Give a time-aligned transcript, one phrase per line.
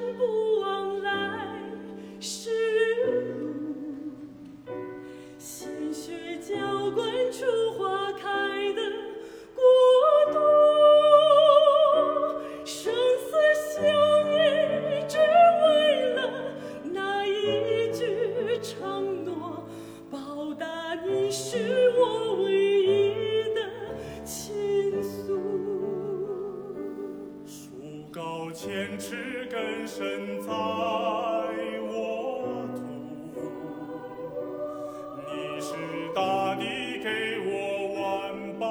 [0.00, 0.53] 不
[28.64, 30.50] 千尺根深在
[31.82, 32.80] 我土，
[35.18, 35.74] 你是
[36.14, 36.64] 大地
[37.04, 37.08] 给
[37.44, 37.52] 我
[38.00, 38.02] 万
[38.58, 38.64] 般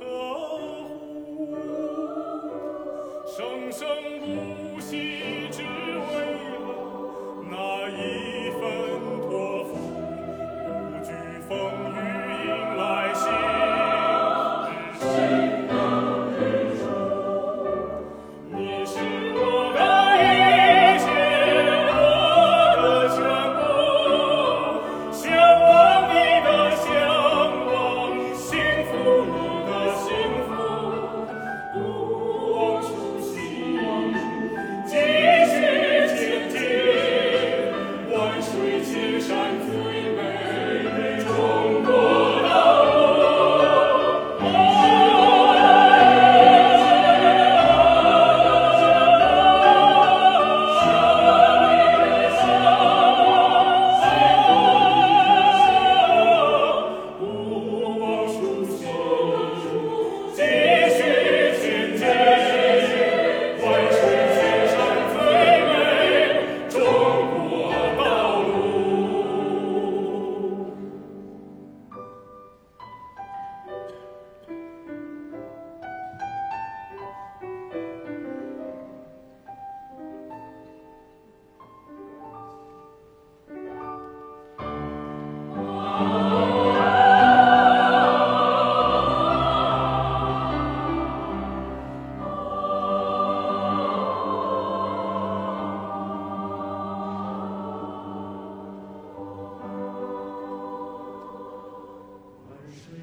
[1.36, 1.52] 护，
[3.26, 3.86] 生生
[4.18, 4.96] 不息
[5.50, 6.57] 只为。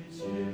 [0.10, 0.45] sweet you.